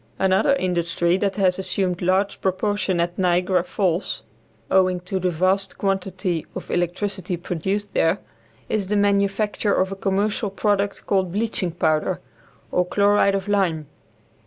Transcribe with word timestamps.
Another 0.17 0.53
industry 0.55 1.15
that 1.17 1.35
has 1.35 1.59
assumed 1.59 2.01
large 2.01 2.41
proportions 2.41 2.99
at 2.99 3.19
Niagara 3.19 3.63
Falls, 3.63 4.23
owing 4.71 4.99
to 5.01 5.19
the 5.19 5.29
vast 5.29 5.77
quantity 5.77 6.43
of 6.55 6.71
electricity 6.71 7.37
produced 7.37 7.93
there, 7.93 8.17
is 8.67 8.87
the 8.87 8.95
manufacture 8.97 9.75
of 9.75 9.91
a 9.91 9.95
commercial 9.95 10.49
product 10.49 11.05
called 11.05 11.31
bleaching 11.31 11.69
powder, 11.69 12.19
or 12.71 12.83
chloride 12.83 13.35
of 13.35 13.47
lime. 13.47 13.85